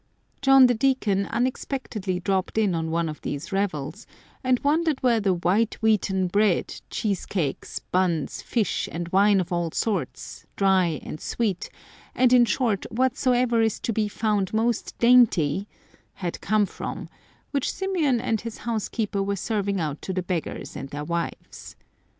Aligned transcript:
John 0.41 0.65
the 0.65 0.73
Deacon 0.73 1.27
unexpectedly 1.27 2.19
dropped 2.19 2.57
in 2.57 2.73
on 2.73 2.89
one 2.89 3.07
of 3.07 3.21
these 3.21 3.51
revels, 3.51 4.07
and 4.43 4.57
wondered 4.61 4.97
where 5.03 5.19
the 5.19 5.35
"white 5.35 5.75
wheaten 5.79 6.25
bread, 6.25 6.81
cheesecakes, 6.89 7.77
buns, 7.77 8.41
fish, 8.41 8.89
and 8.91 9.09
wine 9.09 9.39
of 9.39 9.53
all 9.53 9.69
sorts, 9.69 10.47
dry 10.55 10.99
and 11.03 11.21
sweet, 11.21 11.69
and, 12.15 12.33
in 12.33 12.45
short, 12.45 12.87
whatsoever 12.91 13.61
is 13.61 13.79
to 13.81 13.93
be 13.93 14.07
found 14.07 14.51
most 14.55 14.97
dainty," 14.97 15.67
^ 15.71 15.73
had 16.15 16.41
come 16.41 16.65
from, 16.65 17.07
which 17.51 17.71
Symeon 17.71 18.19
and 18.19 18.41
his 18.41 18.57
housekeeper 18.65 19.21
were 19.21 19.35
serving 19.35 19.79
out 19.79 20.01
to 20.01 20.13
the 20.13 20.23
beggars 20.23 20.75
and 20.75 20.89
their 20.89 21.05
wives. 21.05 21.75